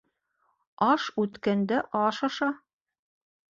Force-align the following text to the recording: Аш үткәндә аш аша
Аш 0.87 1.05
үткәндә 1.25 1.79
аш 2.01 2.25
аша 2.31 2.51